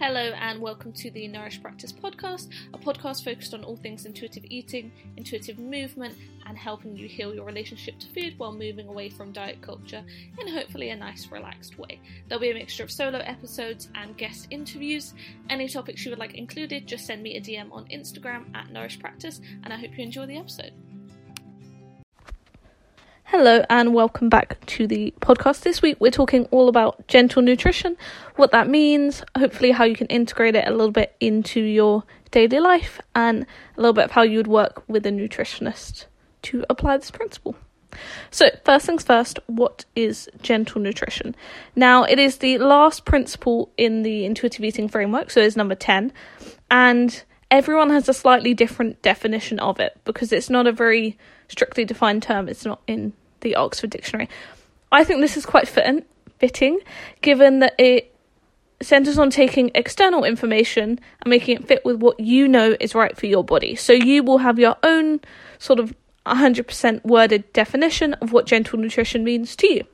Hello, 0.00 0.32
and 0.40 0.62
welcome 0.62 0.94
to 0.94 1.10
the 1.10 1.28
Nourished 1.28 1.60
Practice 1.60 1.92
podcast, 1.92 2.48
a 2.72 2.78
podcast 2.78 3.22
focused 3.22 3.52
on 3.52 3.62
all 3.62 3.76
things 3.76 4.06
intuitive 4.06 4.46
eating, 4.48 4.90
intuitive 5.18 5.58
movement, 5.58 6.16
and 6.46 6.56
helping 6.56 6.96
you 6.96 7.06
heal 7.06 7.34
your 7.34 7.44
relationship 7.44 7.98
to 7.98 8.06
food 8.06 8.32
while 8.38 8.50
moving 8.50 8.88
away 8.88 9.10
from 9.10 9.30
diet 9.30 9.60
culture 9.60 10.02
in 10.38 10.48
hopefully 10.48 10.88
a 10.88 10.96
nice, 10.96 11.30
relaxed 11.30 11.78
way. 11.78 12.00
There'll 12.26 12.40
be 12.40 12.50
a 12.50 12.54
mixture 12.54 12.82
of 12.82 12.90
solo 12.90 13.18
episodes 13.18 13.90
and 13.94 14.16
guest 14.16 14.46
interviews. 14.50 15.12
Any 15.50 15.68
topics 15.68 16.02
you 16.06 16.12
would 16.12 16.18
like 16.18 16.32
included, 16.32 16.88
just 16.88 17.04
send 17.04 17.22
me 17.22 17.36
a 17.36 17.40
DM 17.42 17.70
on 17.70 17.84
Instagram 17.88 18.46
at 18.56 18.72
Nourished 18.72 19.00
Practice, 19.00 19.42
and 19.64 19.70
I 19.70 19.76
hope 19.76 19.98
you 19.98 20.02
enjoy 20.02 20.24
the 20.24 20.38
episode. 20.38 20.72
Hello, 23.32 23.62
and 23.70 23.94
welcome 23.94 24.28
back 24.28 24.58
to 24.66 24.88
the 24.88 25.14
podcast. 25.20 25.60
This 25.60 25.80
week, 25.80 25.98
we're 26.00 26.10
talking 26.10 26.46
all 26.46 26.68
about 26.68 27.06
gentle 27.06 27.42
nutrition, 27.42 27.96
what 28.34 28.50
that 28.50 28.68
means, 28.68 29.22
hopefully, 29.38 29.70
how 29.70 29.84
you 29.84 29.94
can 29.94 30.08
integrate 30.08 30.56
it 30.56 30.66
a 30.66 30.72
little 30.72 30.90
bit 30.90 31.14
into 31.20 31.60
your 31.60 32.02
daily 32.32 32.58
life, 32.58 33.00
and 33.14 33.46
a 33.76 33.80
little 33.80 33.92
bit 33.92 34.06
of 34.06 34.10
how 34.10 34.22
you 34.22 34.38
would 34.38 34.48
work 34.48 34.82
with 34.88 35.06
a 35.06 35.10
nutritionist 35.10 36.06
to 36.42 36.64
apply 36.68 36.96
this 36.96 37.12
principle. 37.12 37.54
So, 38.32 38.50
first 38.64 38.86
things 38.86 39.04
first, 39.04 39.38
what 39.46 39.84
is 39.94 40.28
gentle 40.42 40.80
nutrition? 40.80 41.36
Now, 41.76 42.02
it 42.02 42.18
is 42.18 42.38
the 42.38 42.58
last 42.58 43.04
principle 43.04 43.70
in 43.76 44.02
the 44.02 44.24
intuitive 44.24 44.64
eating 44.64 44.88
framework, 44.88 45.30
so 45.30 45.40
it's 45.40 45.54
number 45.54 45.76
10, 45.76 46.12
and 46.68 47.22
everyone 47.48 47.90
has 47.90 48.08
a 48.08 48.12
slightly 48.12 48.54
different 48.54 49.00
definition 49.02 49.60
of 49.60 49.78
it 49.78 49.96
because 50.04 50.32
it's 50.32 50.50
not 50.50 50.66
a 50.66 50.72
very 50.72 51.16
strictly 51.46 51.84
defined 51.84 52.24
term, 52.24 52.48
it's 52.48 52.64
not 52.64 52.80
in 52.88 53.12
the 53.40 53.56
Oxford 53.56 53.90
Dictionary. 53.90 54.28
I 54.92 55.04
think 55.04 55.20
this 55.20 55.36
is 55.36 55.46
quite 55.46 55.68
fit- 55.68 56.06
fitting, 56.38 56.80
given 57.22 57.60
that 57.60 57.74
it 57.78 58.14
centers 58.82 59.18
on 59.18 59.30
taking 59.30 59.70
external 59.74 60.24
information 60.24 60.98
and 61.20 61.30
making 61.30 61.56
it 61.56 61.68
fit 61.68 61.84
with 61.84 61.96
what 61.96 62.18
you 62.18 62.48
know 62.48 62.76
is 62.80 62.94
right 62.94 63.16
for 63.16 63.26
your 63.26 63.44
body. 63.44 63.76
So 63.76 63.92
you 63.92 64.22
will 64.22 64.38
have 64.38 64.58
your 64.58 64.76
own 64.82 65.20
sort 65.58 65.78
of 65.78 65.94
100% 66.26 67.04
worded 67.04 67.52
definition 67.52 68.14
of 68.14 68.32
what 68.32 68.46
gentle 68.46 68.78
nutrition 68.78 69.22
means 69.24 69.54
to 69.56 69.66
you. 69.66 69.84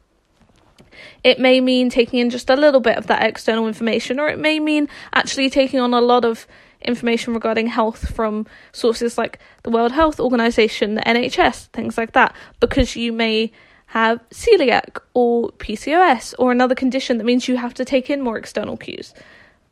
It 1.25 1.39
may 1.39 1.61
mean 1.61 1.91
taking 1.91 2.21
in 2.21 2.31
just 2.31 2.49
a 2.49 2.57
little 2.57 2.81
bit 2.81 2.97
of 2.97 3.07
that 3.09 3.23
external 3.23 3.67
information, 3.67 4.21
or 4.21 4.29
it 4.29 4.39
may 4.39 4.61
mean 4.61 4.89
actually 5.13 5.51
taking 5.51 5.81
on 5.81 5.93
a 5.93 6.01
lot 6.01 6.25
of 6.25 6.47
information 6.83 7.35
regarding 7.35 7.67
health 7.67 8.15
from 8.15 8.47
sources 8.73 9.19
like 9.19 9.39
the 9.63 9.71
World 9.71 9.93
Health 9.93 10.21
Organization, 10.21 10.95
the 10.95 11.03
NHS, 11.03 11.67
things 11.67 11.97
like 11.99 12.13
that, 12.13 12.35
because 12.61 12.97
you 12.97 13.13
may 13.13 13.53
have 13.87 14.21
celiac 14.31 14.99
or 15.15 15.51
PCOS 15.53 16.35
or 16.39 16.53
another 16.53 16.75
condition 16.75 17.19
that 17.19 17.25
means 17.25 17.49
you 17.49 17.57
have 17.57 17.75
to 17.75 17.85
take 17.85 18.11
in 18.11 18.21
more 18.21 18.37
external 18.37 18.77
cues. 18.77 19.15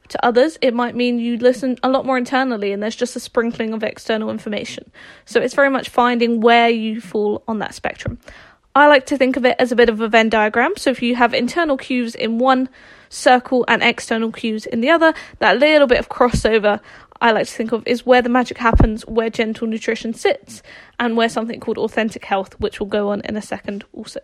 To 0.08 0.24
others, 0.24 0.58
it 0.60 0.74
might 0.74 0.94
mean 0.94 1.18
you 1.18 1.38
listen 1.38 1.78
a 1.82 1.88
lot 1.88 2.04
more 2.04 2.18
internally 2.18 2.72
and 2.72 2.82
there's 2.82 2.96
just 2.96 3.16
a 3.16 3.20
sprinkling 3.20 3.72
of 3.72 3.82
external 3.82 4.30
information. 4.30 4.90
So 5.24 5.40
it's 5.40 5.54
very 5.54 5.70
much 5.70 5.88
finding 5.88 6.40
where 6.40 6.68
you 6.68 7.00
fall 7.00 7.42
on 7.48 7.58
that 7.60 7.74
spectrum. 7.74 8.18
I 8.74 8.88
like 8.88 9.06
to 9.06 9.16
think 9.16 9.36
of 9.36 9.44
it 9.44 9.56
as 9.58 9.70
a 9.70 9.76
bit 9.76 9.88
of 9.88 10.00
a 10.00 10.08
Venn 10.08 10.28
diagram. 10.28 10.72
So 10.76 10.90
if 10.90 11.00
you 11.00 11.14
have 11.14 11.32
internal 11.32 11.76
cues 11.76 12.14
in 12.14 12.38
one 12.38 12.68
circle 13.08 13.64
and 13.68 13.82
external 13.82 14.32
cues 14.32 14.66
in 14.66 14.80
the 14.80 14.90
other, 14.90 15.14
that 15.38 15.58
little 15.58 15.86
bit 15.86 16.00
of 16.00 16.08
crossover 16.08 16.80
I 17.20 17.32
like 17.32 17.46
to 17.46 17.52
think 17.52 17.72
of 17.72 17.86
is 17.86 18.04
where 18.04 18.20
the 18.20 18.28
magic 18.28 18.58
happens, 18.58 19.06
where 19.06 19.30
gentle 19.30 19.66
nutrition 19.66 20.12
sits, 20.12 20.62
and 20.98 21.16
where 21.16 21.28
something 21.28 21.60
called 21.60 21.78
authentic 21.78 22.24
health, 22.24 22.58
which 22.60 22.80
will 22.80 22.86
go 22.86 23.10
on 23.10 23.22
in 23.22 23.36
a 23.36 23.42
second 23.42 23.84
also. 23.92 24.20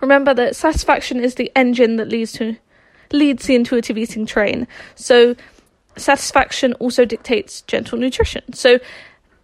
Remember 0.00 0.34
that 0.34 0.56
satisfaction 0.56 1.20
is 1.22 1.36
the 1.36 1.50
engine 1.56 1.96
that 1.96 2.08
leads 2.08 2.32
to 2.32 2.56
leads 3.10 3.46
the 3.46 3.54
intuitive 3.54 3.96
eating 3.96 4.26
train. 4.26 4.68
So 4.94 5.34
satisfaction 5.96 6.74
also 6.74 7.04
dictates 7.04 7.62
gentle 7.62 7.98
nutrition. 7.98 8.52
So 8.52 8.78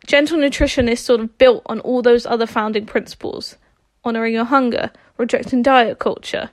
gentle 0.06 0.38
nutrition 0.38 0.88
is 0.88 1.00
sort 1.00 1.20
of 1.20 1.36
built 1.38 1.62
on 1.66 1.80
all 1.80 2.02
those 2.02 2.26
other 2.26 2.46
founding 2.46 2.86
principles 2.86 3.56
honoring 4.04 4.34
your 4.34 4.44
hunger, 4.44 4.90
rejecting 5.16 5.62
diet 5.62 5.98
culture, 5.98 6.50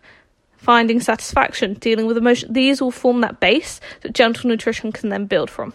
finding 0.56 1.00
satisfaction, 1.00 1.74
dealing 1.76 2.06
with 2.06 2.18
emotion. 2.18 2.54
These 2.54 2.82
all 2.82 2.92
form 2.92 3.22
that 3.22 3.40
base 3.40 3.82
that 4.02 4.14
gentle 4.14 4.50
nutrition 4.50 4.92
can 4.92 5.10
then 5.10 5.26
build 5.26 5.50
from. 5.50 5.74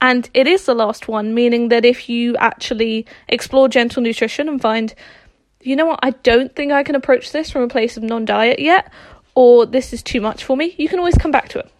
And 0.00 0.28
it 0.34 0.46
is 0.46 0.66
the 0.66 0.74
last 0.74 1.08
one, 1.08 1.34
meaning 1.34 1.68
that 1.70 1.84
if 1.84 2.08
you 2.08 2.36
actually 2.36 3.06
explore 3.28 3.68
gentle 3.68 4.02
nutrition 4.02 4.48
and 4.48 4.60
find, 4.60 4.94
you 5.62 5.74
know 5.74 5.86
what, 5.86 6.00
I 6.02 6.10
don't 6.10 6.54
think 6.54 6.70
I 6.70 6.82
can 6.82 6.94
approach 6.94 7.32
this 7.32 7.50
from 7.50 7.62
a 7.62 7.68
place 7.68 7.96
of 7.96 8.02
non 8.02 8.26
diet 8.26 8.58
yet, 8.58 8.92
or 9.34 9.64
this 9.64 9.92
is 9.92 10.02
too 10.02 10.20
much 10.20 10.44
for 10.44 10.56
me, 10.56 10.74
you 10.76 10.88
can 10.88 10.98
always 10.98 11.16
come 11.16 11.30
back 11.30 11.48
to 11.50 11.60
it. 11.60 11.70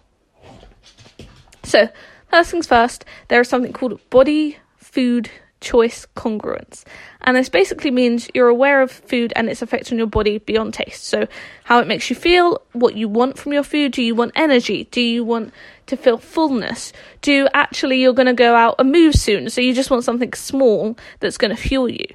So, 1.63 1.89
first 2.29 2.51
things 2.51 2.67
first, 2.67 3.05
there 3.29 3.41
is 3.41 3.49
something 3.49 3.73
called 3.73 3.99
body 4.11 4.59
food 4.77 5.31
choice 5.61 6.07
congruence. 6.17 6.85
And 7.23 7.37
this 7.37 7.49
basically 7.49 7.91
means 7.91 8.29
you're 8.35 8.49
aware 8.49 8.83
of 8.83 8.91
food 8.91 9.33
and 9.35 9.49
its 9.49 9.63
effect 9.63 9.91
on 9.91 9.99
your 9.99 10.07
body 10.07 10.39
beyond 10.39 10.75
taste. 10.75 11.05
So, 11.05 11.27
how 11.65 11.81
it 11.81 11.87
makes 11.87 12.09
you 12.11 12.17
feel, 12.17 12.63
what 12.73 12.95
you 12.95 13.09
want 13.09 13.39
from 13.39 13.53
your 13.53 13.63
food. 13.63 13.93
Do 13.93 14.03
you 14.03 14.15
want 14.15 14.33
energy? 14.37 14.85
Do 14.91 15.01
you 15.01 15.25
want 15.25 15.53
to 15.87 15.97
feel 15.97 16.19
fullness? 16.19 16.93
Do 17.21 17.49
actually 17.55 18.01
you're 18.01 18.13
going 18.13 18.27
to 18.27 18.35
go 18.35 18.55
out 18.55 18.77
and 18.79 18.93
move 18.93 19.15
soon? 19.15 19.51
So, 19.51 19.61
you 19.61 19.75
just 19.75 19.91
want 19.91 20.05
something 20.05 20.33
small 20.35 20.97
that's 21.21 21.39
going 21.39 21.55
to 21.55 21.61
fuel 21.61 21.89
you. 21.89 22.07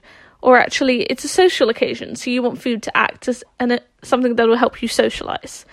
Or 0.41 0.57
actually, 0.57 1.03
it's 1.03 1.23
a 1.23 1.27
social 1.27 1.69
occasion, 1.69 2.15
so 2.15 2.31
you 2.31 2.41
want 2.41 2.61
food 2.61 2.81
to 2.83 2.97
act 2.97 3.27
as 3.27 3.43
an, 3.59 3.79
something 4.01 4.35
that 4.37 4.47
will 4.47 4.55
help 4.55 4.81
you 4.81 4.87
socialize. 4.87 5.65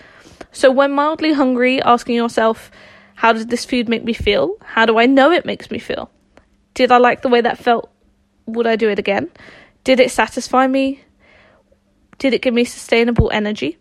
So, 0.51 0.71
when 0.71 0.91
mildly 0.91 1.33
hungry, 1.33 1.81
asking 1.81 2.15
yourself, 2.15 2.71
how 3.19 3.33
does 3.33 3.47
this 3.47 3.65
food 3.65 3.89
make 3.89 4.05
me 4.05 4.13
feel? 4.13 4.55
How 4.63 4.85
do 4.85 4.97
I 4.97 5.05
know 5.05 5.29
it 5.29 5.45
makes 5.45 5.69
me 5.69 5.77
feel? 5.77 6.09
Did 6.73 6.89
I 6.89 6.99
like 6.99 7.21
the 7.21 7.27
way 7.27 7.41
that 7.41 7.57
felt? 7.57 7.91
Would 8.45 8.65
I 8.65 8.77
do 8.77 8.87
it 8.87 8.97
again? 8.97 9.29
Did 9.83 9.99
it 9.99 10.09
satisfy 10.09 10.67
me? 10.67 11.03
Did 12.17 12.33
it 12.33 12.41
give 12.41 12.53
me 12.53 12.63
sustainable 12.63 13.29
energy? 13.33 13.77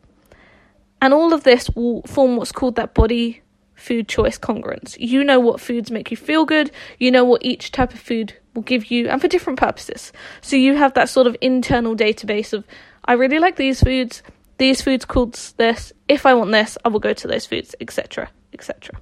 And 1.00 1.14
all 1.14 1.32
of 1.32 1.44
this 1.44 1.70
will 1.70 2.02
form 2.02 2.34
what's 2.34 2.50
called 2.50 2.74
that 2.74 2.94
body 2.94 3.42
food 3.76 4.08
choice 4.08 4.40
congruence. 4.40 4.96
You 4.98 5.22
know 5.22 5.38
what 5.38 5.60
foods 5.60 5.92
make 5.92 6.10
you 6.10 6.16
feel 6.16 6.44
good, 6.44 6.72
you 6.98 7.12
know 7.12 7.22
what 7.24 7.44
each 7.44 7.70
type 7.70 7.94
of 7.94 8.00
food 8.00 8.34
will 8.54 8.62
give 8.62 8.90
you, 8.90 9.06
and 9.08 9.20
for 9.20 9.28
different 9.28 9.60
purposes. 9.60 10.12
So 10.40 10.56
you 10.56 10.74
have 10.74 10.94
that 10.94 11.08
sort 11.08 11.28
of 11.28 11.36
internal 11.40 11.94
database 11.94 12.52
of, 12.52 12.64
I 13.04 13.12
really 13.12 13.38
like 13.38 13.54
these 13.54 13.84
foods, 13.84 14.20
these 14.56 14.82
foods 14.82 15.04
called 15.04 15.34
this, 15.58 15.92
if 16.08 16.26
I 16.26 16.34
want 16.34 16.50
this, 16.50 16.76
I 16.84 16.88
will 16.88 16.98
go 16.98 17.12
to 17.12 17.28
those 17.28 17.46
foods, 17.46 17.76
etc., 17.80 18.30
etc. 18.52 19.00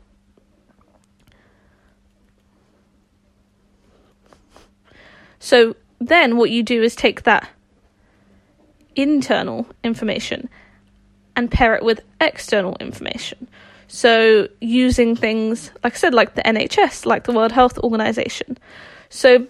So 5.46 5.76
then 6.00 6.38
what 6.38 6.50
you 6.50 6.64
do 6.64 6.82
is 6.82 6.96
take 6.96 7.22
that 7.22 7.48
internal 8.96 9.64
information 9.84 10.48
and 11.36 11.48
pair 11.48 11.76
it 11.76 11.84
with 11.84 12.00
external 12.20 12.76
information. 12.80 13.46
So 13.86 14.48
using 14.60 15.14
things, 15.14 15.70
like 15.84 15.92
I 15.92 15.96
said, 15.98 16.14
like 16.14 16.34
the 16.34 16.42
NHS, 16.42 17.06
like 17.06 17.22
the 17.22 17.32
World 17.32 17.52
Health 17.52 17.78
Organization. 17.78 18.58
So 19.08 19.46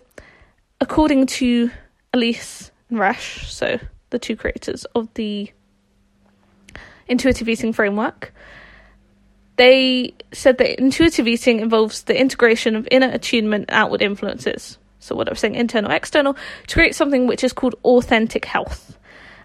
according 0.83 1.29
to 1.39 1.71
Elyse 2.12 2.71
and 2.91 2.99
Resch, 2.99 3.47
so 3.47 3.81
the 4.11 4.19
two 4.19 4.37
creators 4.37 4.85
of 4.95 5.09
the 5.15 5.51
intuitive 7.09 7.49
eating 7.49 7.73
framework, 7.73 8.35
they 9.56 10.12
said 10.31 10.59
that 10.59 10.79
intuitive 10.79 11.27
eating 11.27 11.61
involves 11.61 12.03
the 12.03 12.21
integration 12.21 12.77
of 12.77 12.87
inner 12.91 13.09
attunement 13.09 13.65
and 13.71 13.79
outward 13.79 14.03
influences 14.03 14.77
so 15.06 15.15
what 15.15 15.28
I 15.28 15.33
was 15.33 15.41
saying, 15.41 15.55
internal, 15.55 15.91
external, 15.91 16.37
to 16.67 16.75
create 16.75 16.94
something 16.94 17.27
which 17.27 17.44
is 17.44 17.53
called 17.53 17.75
authentic 17.84 18.44
health. 18.44 18.99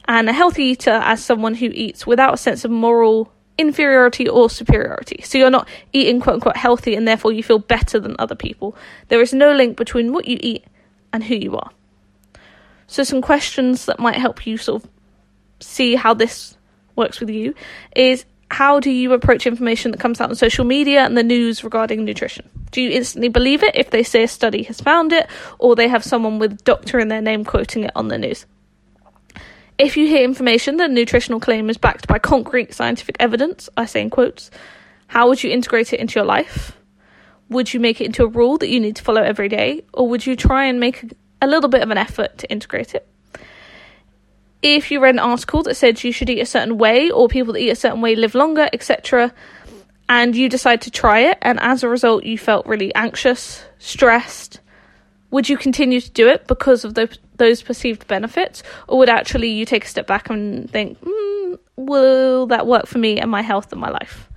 And 0.08 0.28
a 0.28 0.34
healthy 0.34 0.64
eater 0.64 1.00
as 1.04 1.24
someone 1.24 1.56
who 1.56 1.68
eats 1.68 2.08
without 2.08 2.34
a 2.34 2.38
sense 2.38 2.66
of 2.66 2.72
moral 2.72 3.32
inferiority 3.58 4.28
or 4.28 4.50
superiority. 4.50 5.22
So 5.24 5.38
you're 5.38 5.52
not 5.52 5.68
eating 5.94 6.20
quote 6.20 6.36
unquote 6.36 6.58
healthy 6.58 6.96
and 6.96 7.08
therefore 7.08 7.32
you 7.32 7.44
feel 7.44 7.60
better 7.60 8.00
than 8.00 8.16
other 8.18 8.36
people. 8.36 8.76
There 9.10 9.22
is 9.22 9.34
no 9.34 9.54
link 9.54 9.78
between 9.78 10.12
what 10.12 10.28
you 10.28 10.38
eat 10.42 10.66
and 11.14 11.24
who 11.24 11.36
you 11.36 11.56
are. 11.56 11.70
So 12.88 13.04
some 13.04 13.22
questions 13.22 13.86
that 13.86 14.00
might 14.00 14.16
help 14.16 14.46
you 14.48 14.58
sort 14.58 14.84
of 14.84 14.90
see 15.60 15.96
how 15.96 16.14
this 16.14 16.58
works 16.96 17.20
with 17.20 17.30
you 17.30 17.54
is 17.96 18.26
how 18.52 18.82
do 18.82 18.92
you 18.92 19.14
approach 19.14 19.48
information 19.48 19.92
that 19.92 20.00
comes 20.00 20.20
out 20.20 20.30
on 20.30 20.36
social 20.36 20.66
media 20.66 21.06
and 21.06 21.18
the 21.18 21.24
news 21.24 21.64
regarding 21.64 22.04
nutrition? 22.04 22.50
Do 22.72 22.82
you 22.82 22.90
instantly 22.90 23.30
believe 23.30 23.64
it 23.64 23.76
if 23.76 23.92
they 23.92 24.04
say 24.04 24.24
a 24.24 24.28
study 24.28 24.64
has 24.64 24.82
found 24.82 25.14
it, 25.14 25.28
or 25.58 25.74
they 25.74 25.88
have 25.88 26.04
someone 26.04 26.38
with 26.38 26.64
doctor 26.66 27.00
in 27.00 27.08
their 27.08 27.22
name 27.22 27.46
quoting 27.46 27.86
it 27.86 27.92
on 27.96 28.10
the 28.10 28.18
news? 28.18 28.46
If 29.78 29.96
you 29.96 30.06
hear 30.06 30.26
information 30.26 30.78
that 30.78 30.90
a 30.90 30.94
nutritional 30.94 31.40
claim 31.40 31.70
is 31.70 31.78
backed 31.78 32.08
by 32.08 32.20
concrete 32.20 32.74
scientific 32.74 33.16
evidence, 33.22 33.70
I 33.78 33.86
say 33.86 34.02
in 34.02 34.10
quotes, 34.10 34.52
how 35.08 35.30
would 35.30 35.42
you 35.42 35.50
integrate 35.50 35.94
it 35.94 36.02
into 36.02 36.20
your 36.20 36.26
life? 36.26 36.78
Would 37.48 37.74
you 37.74 37.80
make 37.80 38.02
it 38.02 38.06
into 38.06 38.24
a 38.24 38.28
rule 38.28 38.58
that 38.58 38.70
you 38.70 38.82
need 38.82 38.98
to 38.98 39.04
follow 39.04 39.22
every 39.22 39.48
day, 39.48 39.86
or 39.94 40.10
would 40.10 40.26
you 40.26 40.36
try 40.36 40.66
and 40.66 40.78
make 40.78 41.14
a 41.42 41.48
little 41.48 41.70
bit 41.70 41.84
of 41.84 41.90
an 41.90 41.98
effort 41.98 42.38
to 42.40 42.52
integrate 42.52 42.96
it? 42.96 43.08
If 44.62 44.92
you 44.92 45.00
read 45.00 45.16
an 45.16 45.20
article 45.20 45.64
that 45.64 45.76
said 45.76 46.04
you 46.04 46.12
should 46.12 46.30
eat 46.30 46.40
a 46.40 46.46
certain 46.46 46.78
way 46.78 47.10
or 47.10 47.28
people 47.28 47.54
that 47.54 47.60
eat 47.60 47.70
a 47.70 47.76
certain 47.76 48.02
way 48.02 48.16
live 48.16 48.36
longer, 48.36 48.70
etc., 48.74 49.34
and 50.08 50.36
you 50.36 50.50
decide 50.50 50.82
to 50.82 50.92
try 50.92 51.20
it, 51.20 51.38
and 51.42 51.60
as 51.62 51.84
a 51.84 51.90
result 51.90 52.26
you 52.26 52.38
felt 52.38 52.66
really 52.66 52.94
anxious, 52.96 53.64
stressed, 53.80 54.60
would 55.32 55.48
you 55.48 55.58
continue 55.58 56.02
to 56.02 56.12
do 56.12 56.28
it 56.28 56.48
because 56.48 56.84
of 56.84 56.94
those 56.94 57.18
those 57.38 57.64
perceived 57.64 58.06
benefits, 58.08 58.62
or 58.88 59.00
would 59.00 59.10
actually 59.10 59.50
you 59.50 59.66
take 59.66 59.86
a 59.86 59.88
step 59.88 60.06
back 60.06 60.30
and 60.30 60.70
think, 60.70 61.00
mm, 61.02 61.58
will 61.76 62.46
that 62.48 62.68
work 62.68 62.86
for 62.86 63.00
me 63.00 63.20
and 63.20 63.32
my 63.32 63.42
health 63.42 63.72
and 63.72 63.82
my 63.82 63.90
life? 63.90 64.30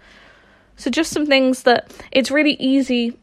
So 0.77 0.91
just 0.91 1.13
some 1.13 1.27
things 1.27 1.65
that 1.65 1.93
it's 2.13 2.31
really 2.31 2.55
easy. 2.55 3.19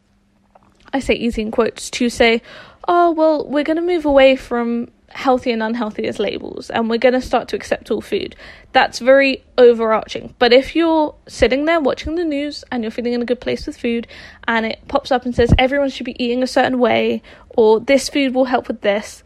I 0.92 1.00
say 1.00 1.14
easy 1.14 1.42
in 1.42 1.50
quotes 1.50 1.90
to 1.90 2.08
say, 2.08 2.42
oh 2.86 3.10
well, 3.10 3.48
we're 3.48 3.64
going 3.64 3.76
to 3.76 3.82
move 3.82 4.04
away 4.04 4.36
from 4.36 4.88
healthy 5.14 5.50
and 5.50 5.62
unhealthy 5.62 6.06
as 6.06 6.18
labels 6.18 6.70
and 6.70 6.88
we're 6.88 6.98
going 6.98 7.14
to 7.14 7.20
start 7.20 7.48
to 7.48 7.56
accept 7.56 7.90
all 7.90 8.00
food. 8.00 8.34
That's 8.72 8.98
very 8.98 9.44
overarching. 9.58 10.34
But 10.38 10.52
if 10.52 10.74
you're 10.74 11.14
sitting 11.26 11.64
there 11.64 11.80
watching 11.80 12.14
the 12.14 12.24
news 12.24 12.64
and 12.70 12.82
you're 12.82 12.90
feeling 12.90 13.12
in 13.12 13.22
a 13.22 13.26
good 13.26 13.40
place 13.40 13.66
with 13.66 13.76
food 13.76 14.06
and 14.46 14.66
it 14.66 14.80
pops 14.88 15.10
up 15.12 15.24
and 15.24 15.34
says 15.34 15.54
everyone 15.58 15.90
should 15.90 16.06
be 16.06 16.22
eating 16.22 16.42
a 16.42 16.46
certain 16.46 16.78
way 16.78 17.22
or 17.50 17.80
this 17.80 18.08
food 18.08 18.34
will 18.34 18.46
help 18.46 18.68
with 18.68 18.80
this, 18.80 19.22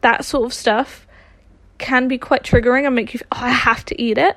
that 0.00 0.24
sort 0.24 0.44
of 0.44 0.52
stuff 0.52 1.06
can 1.78 2.08
be 2.08 2.18
quite 2.18 2.42
triggering 2.42 2.86
and 2.86 2.94
make 2.94 3.14
you 3.14 3.20
oh, 3.32 3.38
I 3.40 3.50
have 3.50 3.84
to 3.86 4.00
eat 4.00 4.18
it. 4.18 4.36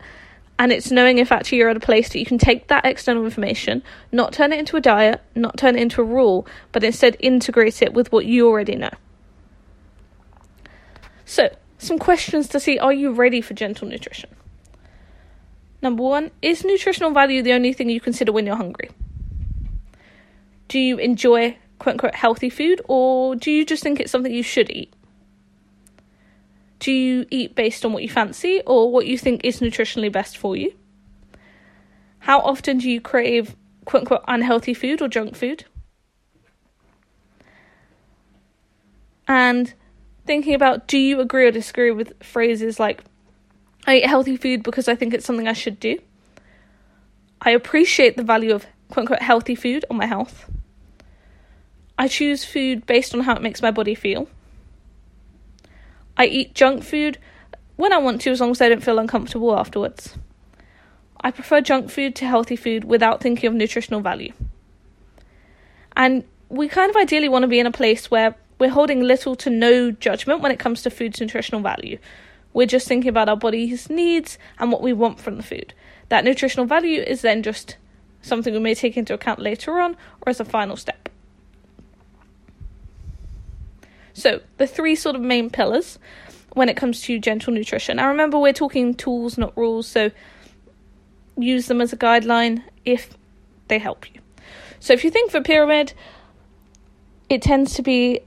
And 0.60 0.72
it's 0.72 0.90
knowing 0.90 1.20
if 1.20 1.32
actually 1.32 1.60
you're 1.60 1.70
at 1.70 1.78
a 1.78 1.82
place 1.82 2.10
that 2.10 2.20
you 2.20 2.26
can 2.26 2.40
take 2.40 2.68
that 2.68 2.84
external 2.84 3.26
information, 3.26 3.84
not 4.12 4.34
turn 4.34 4.52
it 4.52 4.60
into 4.60 4.76
a 4.76 4.82
diet, 4.82 5.22
not 5.36 5.56
turn 5.56 5.76
it 5.76 5.82
into 5.82 6.02
a 6.02 6.04
rule, 6.04 6.48
but 6.72 6.84
instead 6.84 7.16
integrate 7.20 7.82
it 7.84 7.94
with 7.94 8.12
what 8.12 8.26
you 8.26 8.48
already 8.48 8.76
know. 8.76 8.90
So, 11.28 11.50
some 11.78 12.00
questions 12.00 12.48
to 12.48 12.60
see 12.60 12.80
are 12.80 12.94
you 12.94 13.12
ready 13.12 13.42
for 13.42 13.54
gentle 13.54 13.86
nutrition? 13.86 14.30
Number 15.82 16.02
one, 16.02 16.32
is 16.42 16.64
nutritional 16.64 17.12
value 17.12 17.44
the 17.44 17.52
only 17.52 17.74
thing 17.74 17.90
you 17.90 18.00
consider 18.00 18.32
when 18.32 18.46
you're 18.46 18.56
hungry? 18.56 18.90
Do 20.70 20.80
you 20.80 20.98
enjoy 20.98 21.58
quote 21.80 21.96
unquote 21.96 22.16
healthy 22.16 22.50
food 22.50 22.80
or 22.88 23.36
do 23.36 23.52
you 23.52 23.66
just 23.66 23.84
think 23.84 24.00
it's 24.00 24.10
something 24.10 24.34
you 24.34 24.42
should 24.42 24.72
eat? 24.72 24.94
Do 26.80 26.94
you 26.94 27.26
eat 27.30 27.56
based 27.56 27.84
on 27.84 27.92
what 27.92 28.04
you 28.04 28.10
fancy 28.10 28.62
or 28.66 28.90
what 28.90 29.06
you 29.06 29.18
think 29.18 29.42
is 29.44 29.60
nutritionally 29.60 30.12
best 30.12 30.38
for 30.38 30.56
you? 30.56 30.74
How 32.20 32.40
often 32.40 32.78
do 32.78 32.90
you 32.90 33.02
crave 33.02 33.54
quote 33.84 34.04
unquote 34.04 34.24
unhealthy 34.30 34.74
food 34.74 35.02
or 35.02 35.10
junk 35.10 35.36
food? 35.36 35.66
And 39.28 39.74
thinking 40.28 40.54
about 40.54 40.88
do 40.88 40.98
you 40.98 41.20
agree 41.20 41.48
or 41.48 41.52
disagree 41.52 41.92
with 41.92 42.22
phrases 42.24 42.80
like, 42.80 43.04
I 43.86 43.98
eat 43.98 44.06
healthy 44.06 44.38
food 44.38 44.64
because 44.64 44.88
I 44.88 44.96
think 44.96 45.14
it's 45.14 45.26
something 45.26 45.48
I 45.48 45.54
should 45.54 45.80
do? 45.80 46.00
I 47.42 47.52
appreciate 47.52 48.18
the 48.18 48.24
value 48.24 48.54
of 48.54 48.66
quote 48.90 49.04
unquote 49.04 49.22
healthy 49.22 49.56
food 49.56 49.86
on 49.90 49.98
my 49.98 50.06
health. 50.06 50.50
I 51.98 52.08
choose 52.08 52.46
food 52.46 52.86
based 52.86 53.14
on 53.16 53.22
how 53.22 53.36
it 53.36 53.42
makes 53.42 53.62
my 53.62 53.72
body 53.72 53.96
feel. 53.96 54.28
I 56.16 56.26
eat 56.26 56.54
junk 56.54 56.84
food 56.84 57.18
when 57.76 57.94
I 57.94 57.98
want 57.98 58.22
to, 58.22 58.32
as 58.32 58.42
long 58.42 58.52
as 58.52 58.62
I 58.62 58.70
don't 58.70 58.84
feel 58.84 59.00
uncomfortable 59.00 59.58
afterwards. 59.58 60.16
I 61.22 61.32
prefer 61.32 61.62
junk 61.62 61.90
food 61.90 62.16
to 62.16 62.26
healthy 62.26 62.56
food 62.56 62.84
without 62.84 63.22
thinking 63.22 63.48
of 63.48 63.54
nutritional 63.54 64.02
value. 64.02 64.34
And 65.96 66.24
we 66.50 66.68
kind 66.68 66.90
of 66.90 66.96
ideally 66.96 67.30
want 67.30 67.44
to 67.44 67.48
be 67.48 67.60
in 67.60 67.66
a 67.66 67.72
place 67.72 68.10
where 68.12 68.36
we're 68.59 68.69
holding 68.69 69.01
little 69.01 69.36
to 69.38 69.50
no 69.50 69.92
judgment 69.92 70.42
when 70.42 70.51
it 70.51 70.59
comes 70.59 70.81
to 70.83 70.89
food's 70.89 71.21
nutritional 71.21 71.62
value. 71.62 71.98
We're 72.54 72.68
just 72.68 72.88
thinking 72.88 73.09
about 73.09 73.30
our 73.30 73.38
body's 73.38 73.89
needs 73.89 74.38
and 74.57 74.71
what 74.71 74.81
we 74.81 74.94
want 74.94 75.19
from 75.19 75.38
the 75.38 75.44
food. 75.44 75.74
That 76.09 76.24
nutritional 76.24 76.65
value 76.65 77.01
is 77.01 77.21
then 77.21 77.44
just 77.44 77.77
something 78.21 78.54
we 78.54 78.59
may 78.59 78.74
take 78.74 78.98
into 78.98 79.13
account 79.13 79.39
later 79.39 79.80
on 79.80 79.95
or 80.21 80.30
as 80.30 80.39
a 80.39 80.45
final 80.45 80.75
step. 80.75 81.09
So, 84.13 84.42
the 84.57 84.65
three 84.65 84.95
sort 84.95 85.15
of 85.15 85.21
main 85.21 85.51
pillars 85.51 86.00
when 86.54 86.69
it 86.69 86.75
comes 86.75 87.01
to 87.01 87.19
gentle 87.19 87.54
nutrition. 87.54 87.98
Now, 87.98 88.07
remember, 88.07 88.39
we're 88.39 88.51
talking 88.51 88.95
tools, 88.95 89.38
not 89.38 89.56
rules, 89.56 89.86
so 89.86 90.09
use 91.38 91.68
them 91.68 91.81
as 91.81 91.94
a 91.94 91.98
guideline 91.98 92.63
if 92.83 93.15
they 93.68 93.77
help 93.77 94.12
you. 94.12 94.21
So, 94.80 94.94
if 94.94 95.04
you 95.04 95.12
think 95.12 95.30
for 95.30 95.42
pyramid, 95.42 95.94
it 97.30 97.44
tends 97.44 97.75
to 97.75 97.83
be 97.83 98.21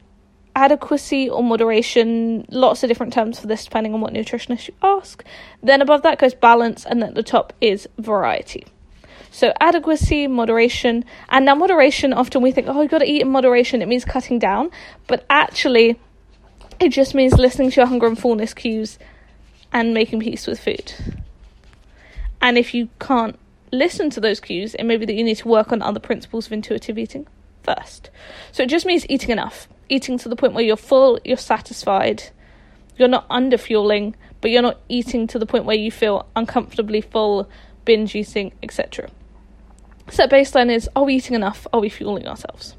adequacy 0.61 1.31
or 1.31 1.43
moderation, 1.43 2.45
lots 2.51 2.83
of 2.83 2.89
different 2.89 3.15
terms 3.15 3.41
for 3.41 3.47
this 3.47 3.65
depending 3.65 3.95
on 3.95 4.03
what 4.03 4.13
nutritionist 4.13 4.69
you 4.69 4.75
ask. 4.83 5.25
Then 5.63 5.81
above 5.81 6.03
that 6.03 6.19
goes 6.19 6.35
balance, 6.35 6.85
and 6.85 7.03
at 7.03 7.15
the 7.15 7.23
top 7.23 7.55
is 7.63 7.89
variety. 7.99 8.67
So 9.31 9.55
adequacy, 9.59 10.27
moderation, 10.27 11.05
and 11.31 11.47
now 11.47 11.55
moderation. 11.55 12.13
Often 12.13 12.43
we 12.43 12.53
think, 12.53 12.69
oh, 12.69 12.83
you've 12.83 12.91
got 12.91 12.99
to 12.99 13.11
eat 13.11 13.23
in 13.23 13.29
moderation. 13.29 13.81
It 13.81 13.89
means 13.89 14.05
cutting 14.05 14.39
down, 14.39 14.71
but 15.07 15.25
actually, 15.31 15.99
it 16.79 16.91
just 16.91 17.15
means 17.15 17.33
listening 17.35 17.71
to 17.71 17.77
your 17.77 17.87
hunger 17.87 18.07
and 18.07 18.19
fullness 18.19 18.53
cues 18.53 18.99
and 19.73 19.95
making 19.95 20.21
peace 20.21 20.47
with 20.47 20.61
food. 20.61 20.93
And 22.43 22.59
if 22.59 22.75
you 22.75 22.91
can't 22.99 23.39
listen 23.73 24.11
to 24.11 24.21
those 24.21 24.41
cues, 24.41 24.75
it 24.75 24.85
may 24.85 24.99
be 24.99 25.07
that 25.07 25.15
you 25.15 25.25
need 25.25 25.37
to 25.37 25.49
work 25.49 25.73
on 25.73 25.81
other 25.81 26.01
principles 26.01 26.47
of 26.47 26.53
intuitive 26.53 26.99
eating 26.99 27.27
first. 27.63 28.11
So 28.53 28.65
it 28.65 28.69
just 28.69 28.85
means 28.85 29.07
eating 29.09 29.31
enough, 29.31 29.69
eating 29.91 30.19
to 30.19 30.29
the 30.29 30.37
point 30.37 30.55
where 30.55 30.65
you're 30.65 30.77
full, 30.77 31.19
you're 31.25 31.37
satisfied, 31.37 32.25
you're 32.97 33.09
not 33.09 33.27
under 33.29 33.59
fueling, 33.59 34.15
but 34.41 34.51
you're 34.51 34.63
not 34.63 34.81
eating 34.89 35.27
to 35.29 35.39
the 35.39 35.47
point 35.47 35.65
where 35.65 35.77
you 35.77 35.91
feel 35.91 36.27
uncomfortably 36.37 37.01
full, 37.01 37.49
binge 37.85 38.15
eating, 38.15 38.53
etc. 38.63 39.11
So 40.09 40.27
baseline 40.27 40.71
is 40.71 40.89
are 40.97 41.05
we 41.05 41.15
eating 41.15 41.35
enough? 41.35 41.67
Are 41.73 41.81
we 41.81 41.89
fueling 41.89 42.27
ourselves? 42.27 42.75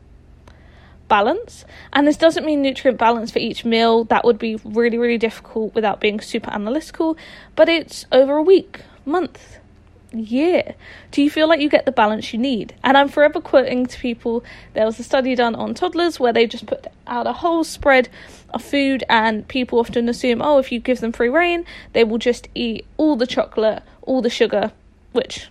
Balance. 1.08 1.66
And 1.92 2.08
this 2.08 2.18
doesn't 2.18 2.46
mean 2.46 2.62
nutrient 2.62 2.98
balance 2.98 3.32
for 3.32 3.40
each 3.40 3.66
meal. 3.66 4.06
That 4.06 4.24
would 4.24 4.40
be 4.40 4.56
really, 4.64 4.98
really 4.98 5.18
difficult 5.18 5.76
without 5.76 6.00
being 6.00 6.22
super 6.22 6.52
analytical. 6.52 7.18
But 7.56 7.68
it's 7.68 8.06
over 8.12 8.38
a 8.38 8.44
week, 8.44 8.82
month, 9.06 9.60
year. 10.14 10.76
Do 11.12 11.22
you 11.22 11.30
feel 11.30 11.48
like 11.48 11.62
you 11.62 11.70
get 11.70 11.86
the 11.86 11.92
balance 11.92 12.34
you 12.34 12.40
need? 12.40 12.76
And 12.84 12.98
I'm 12.98 13.08
forever 13.08 13.42
quoting 13.42 13.86
to 13.86 14.00
people 14.00 14.44
there 14.74 14.86
was 14.86 15.00
a 15.00 15.04
study 15.04 15.36
done 15.36 15.56
on 15.56 15.74
toddlers 15.74 16.20
where 16.20 16.34
they 16.34 16.48
just 16.48 16.66
put 16.66 16.88
out 17.12 17.28
a 17.28 17.34
whole 17.34 17.64
spread 17.64 18.10
of 18.52 18.64
food, 18.64 19.04
and 19.10 19.48
people 19.48 19.80
often 19.80 20.10
assume, 20.10 20.42
oh, 20.42 20.58
if 20.58 20.72
you 20.72 20.80
give 20.80 21.02
them 21.02 21.12
free 21.12 21.30
rein, 21.30 21.66
they 21.94 22.04
will 22.04 22.18
just 22.18 22.48
eat 22.56 22.86
all 22.98 23.16
the 23.16 23.28
chocolate, 23.28 23.84
all 24.02 24.22
the 24.22 24.30
sugar, 24.30 24.72
which 25.12 25.48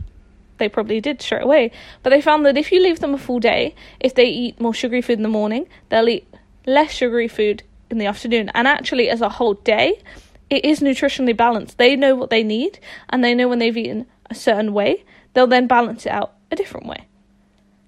they 0.59 0.69
probably 0.69 1.00
did 1.00 1.23
straight 1.23 1.43
away. 1.43 1.71
But 2.02 2.11
they 2.11 2.21
found 2.21 2.45
that 2.47 2.57
if 2.57 2.73
you 2.73 2.83
leave 2.83 3.00
them 3.00 3.14
a 3.14 3.19
full 3.19 3.40
day, 3.40 3.75
if 4.00 4.14
they 4.14 4.26
eat 4.26 4.61
more 4.61 4.75
sugary 4.75 5.02
food 5.02 5.19
in 5.19 5.23
the 5.23 5.29
morning, 5.29 5.69
they'll 5.88 6.09
eat 6.09 6.26
less 6.67 6.93
sugary 6.93 7.29
food 7.29 7.62
in 7.90 7.99
the 7.99 8.07
afternoon. 8.07 8.50
And 8.55 8.67
actually, 8.67 9.09
as 9.09 9.21
a 9.21 9.29
whole 9.29 9.55
day, 9.55 10.02
it 10.49 10.64
is 10.64 10.81
nutritionally 10.81 11.37
balanced. 11.37 11.79
They 11.79 11.97
know 11.97 12.14
what 12.14 12.31
they 12.31 12.43
need, 12.43 12.81
and 13.09 13.23
they 13.23 13.35
know 13.35 13.49
when 13.49 13.59
they've 13.59 13.76
eaten 13.76 14.07
a 14.29 14.35
certain 14.35 14.73
way, 14.73 15.05
they'll 15.33 15.47
then 15.47 15.67
balance 15.67 16.07
it 16.07 16.12
out 16.12 16.35
a 16.50 16.57
different 16.57 16.87
way. 16.87 17.07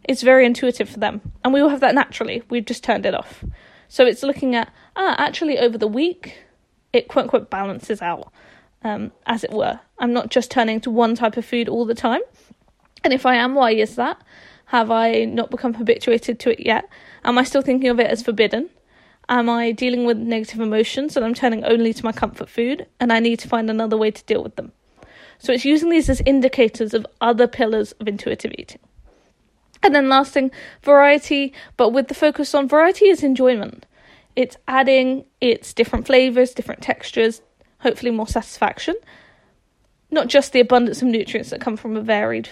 It's 0.04 0.23
very 0.23 0.44
intuitive 0.44 0.88
for 0.88 0.99
them, 0.99 1.21
and 1.44 1.52
we 1.52 1.61
all 1.61 1.68
have 1.68 1.80
that 1.80 1.94
naturally. 1.94 2.42
We've 2.50 2.64
just 2.64 2.82
turned 2.82 3.06
it 3.06 3.14
off. 3.14 3.44
So 3.88 4.06
it's 4.06 4.23
looking 4.23 4.54
at 4.54 4.73
ah, 4.97 5.14
actually 5.18 5.59
over 5.59 5.78
the 5.78 5.87
week, 5.87 6.38
it 6.92 7.09
quote 7.09 7.25
unquote 7.25 7.50
balances 7.50 8.02
out, 8.02 8.32
um, 8.82 9.12
as 9.26 9.44
it 9.44 9.52
were. 9.52 9.80
I'm 9.99 10.12
not 10.12 10.30
just 10.30 10.50
turning 10.50 10.80
to 10.80 10.90
one 10.90 11.14
type 11.14 11.37
of 11.37 11.44
food 11.44 11.68
all 11.68 11.85
the 11.85 11.94
time. 11.94 12.23
And 13.04 13.12
if 13.12 13.26
I 13.26 13.37
am, 13.37 13.54
why 13.54 13.73
is 13.73 13.97
that? 13.97 14.21
Have 14.66 14.90
I 14.90 15.25
not 15.25 15.50
become 15.50 15.75
habituated 15.75 16.40
to 16.40 16.50
it 16.50 16.61
yet? 16.61 16.88
Am 17.25 17.37
I 17.37 17.44
still 17.44 17.62
thinking 17.62 17.90
of 17.90 18.00
it 18.00 18.06
as 18.11 18.23
forbidden? 18.23 18.71
Am 19.28 19.49
I 19.49 19.73
dealing 19.73 20.04
with 20.04 20.18
negative 20.18 20.61
emotions 20.61 21.16
and 21.16 21.25
I'm 21.25 21.35
turning 21.35 21.64
only 21.64 21.92
to 21.92 22.04
my 22.04 22.12
comfort 22.12 22.49
food 22.49 22.87
and 22.99 23.12
I 23.12 23.21
need 23.21 23.38
to 23.40 23.49
find 23.49 23.71
another 23.71 23.97
way 23.97 24.11
to 24.11 24.25
deal 24.25 24.42
with 24.42 24.56
them? 24.56 24.73
So 25.38 25.52
it's 25.52 25.64
using 25.64 25.90
these 25.90 26.09
as 26.09 26.23
indicators 26.25 26.94
of 26.94 27.06
other 27.21 27.47
pillars 27.47 27.92
of 27.92 28.09
intuitive 28.09 28.52
eating. 28.56 28.80
And 29.83 29.95
then 29.95 30.09
last 30.09 30.33
thing, 30.33 30.51
variety, 30.83 31.53
but 31.77 31.91
with 31.91 32.09
the 32.09 32.15
focus 32.15 32.55
on 32.55 32.69
variety 32.69 33.07
is 33.07 33.23
enjoyment. 33.23 33.87
It's 34.37 34.57
adding 34.69 35.25
its 35.41 35.75
different 35.75 36.07
flavors, 36.07 36.55
different 36.55 36.83
textures, 36.83 37.43
hopefully 37.81 38.12
more 38.12 38.29
satisfaction. 38.29 38.95
Not 40.11 40.29
just 40.29 40.53
the 40.53 40.61
abundance 40.61 41.03
of 41.03 41.09
nutrients 41.09 41.51
that 41.51 41.61
come 41.61 41.77
from 41.77 41.97
a 41.97 42.01
varied 42.01 42.49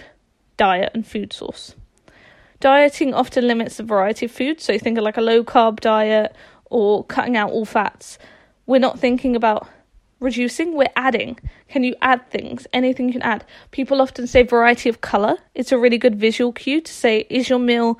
diet 0.57 0.91
and 0.93 1.07
food 1.07 1.31
source. 1.33 1.75
Dieting 2.59 3.13
often 3.13 3.47
limits 3.47 3.77
the 3.77 3.83
variety 3.83 4.27
of 4.27 4.31
food, 4.31 4.61
so 4.61 4.73
you 4.73 4.79
think 4.79 4.97
of 4.97 5.03
like 5.03 5.17
a 5.17 5.21
low 5.21 5.43
carb 5.43 5.79
diet 5.79 6.35
or 6.65 7.03
cutting 7.05 7.35
out 7.35 7.51
all 7.51 7.65
fats. 7.65 8.19
We're 8.67 8.79
not 8.79 8.99
thinking 8.99 9.35
about 9.35 9.67
reducing, 10.21 10.75
we're 10.75 10.87
adding. 10.95 11.37
Can 11.67 11.83
you 11.83 11.95
add 12.01 12.29
things? 12.29 12.65
Anything 12.71 13.07
you 13.07 13.13
can 13.13 13.21
add. 13.23 13.43
People 13.71 14.01
often 14.01 14.25
say 14.25 14.43
variety 14.43 14.87
of 14.87 15.01
colour. 15.01 15.35
It's 15.53 15.73
a 15.73 15.77
really 15.77 15.97
good 15.97 16.15
visual 16.15 16.53
cue 16.53 16.79
to 16.79 16.91
say, 16.91 17.27
is 17.29 17.49
your 17.49 17.59
meal 17.59 17.99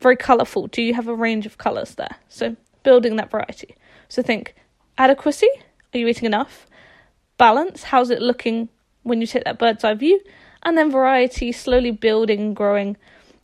very 0.00 0.16
colourful? 0.16 0.68
Do 0.68 0.82
you 0.82 0.94
have 0.94 1.08
a 1.08 1.14
range 1.14 1.46
of 1.46 1.58
colours 1.58 1.96
there? 1.96 2.16
So 2.28 2.54
building 2.84 3.16
that 3.16 3.30
variety. 3.32 3.74
So 4.08 4.22
think 4.22 4.54
adequacy, 4.98 5.48
are 5.92 5.98
you 5.98 6.06
eating 6.06 6.26
enough? 6.26 6.68
balance, 7.42 7.82
how's 7.82 8.10
it 8.10 8.22
looking 8.22 8.68
when 9.02 9.20
you 9.20 9.26
take 9.26 9.42
that 9.42 9.58
bird's 9.58 9.82
eye 9.82 9.94
view, 9.94 10.20
and 10.62 10.78
then 10.78 10.92
variety, 10.92 11.50
slowly 11.50 11.90
building 11.90 12.40
and 12.40 12.54
growing 12.54 12.96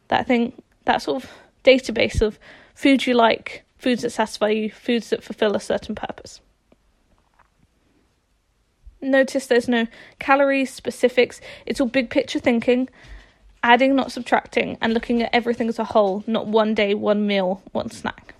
that 0.06 0.24
thing, 0.24 0.52
that 0.84 1.02
sort 1.02 1.24
of 1.24 1.30
database 1.64 2.22
of 2.22 2.38
foods 2.76 3.08
you 3.08 3.14
like, 3.14 3.64
foods 3.76 4.02
that 4.02 4.10
satisfy 4.10 4.50
you, 4.50 4.70
foods 4.70 5.10
that 5.10 5.24
fulfill 5.24 5.56
a 5.56 5.60
certain 5.60 5.96
purpose. 5.96 6.40
Notice 9.00 9.46
there's 9.46 9.68
no 9.68 9.86
calories, 10.18 10.72
specifics, 10.72 11.40
it's 11.66 11.80
all 11.80 11.86
big 11.86 12.10
picture 12.10 12.40
thinking, 12.40 12.88
adding, 13.62 13.94
not 13.94 14.10
subtracting, 14.10 14.76
and 14.80 14.92
looking 14.92 15.22
at 15.22 15.30
everything 15.32 15.68
as 15.68 15.78
a 15.78 15.84
whole, 15.84 16.24
not 16.26 16.46
one 16.46 16.74
day, 16.74 16.94
one 16.94 17.26
meal, 17.26 17.62
one 17.72 17.90
snack. 17.90 18.34